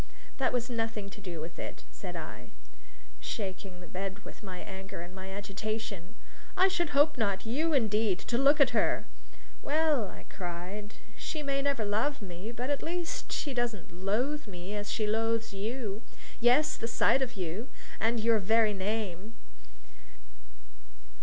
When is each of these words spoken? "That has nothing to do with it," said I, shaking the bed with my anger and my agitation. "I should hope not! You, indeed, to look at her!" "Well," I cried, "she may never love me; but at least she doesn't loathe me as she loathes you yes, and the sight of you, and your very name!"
"That 0.39 0.51
has 0.51 0.67
nothing 0.67 1.11
to 1.11 1.21
do 1.21 1.39
with 1.41 1.59
it," 1.59 1.83
said 1.91 2.15
I, 2.15 2.49
shaking 3.19 3.81
the 3.81 3.87
bed 3.87 4.25
with 4.25 4.41
my 4.41 4.57
anger 4.61 5.01
and 5.01 5.13
my 5.13 5.29
agitation. 5.29 6.15
"I 6.57 6.69
should 6.69 6.89
hope 6.97 7.19
not! 7.19 7.45
You, 7.45 7.73
indeed, 7.73 8.17
to 8.21 8.37
look 8.39 8.59
at 8.59 8.71
her!" 8.71 9.05
"Well," 9.61 10.07
I 10.07 10.25
cried, 10.27 10.95
"she 11.17 11.43
may 11.43 11.61
never 11.61 11.85
love 11.85 12.19
me; 12.19 12.51
but 12.51 12.71
at 12.71 12.81
least 12.81 13.31
she 13.31 13.53
doesn't 13.53 13.93
loathe 13.93 14.47
me 14.47 14.73
as 14.73 14.89
she 14.91 15.05
loathes 15.05 15.53
you 15.53 16.01
yes, 16.39 16.77
and 16.77 16.81
the 16.81 16.87
sight 16.87 17.21
of 17.21 17.35
you, 17.35 17.67
and 17.99 18.19
your 18.19 18.39
very 18.39 18.73
name!" 18.73 19.35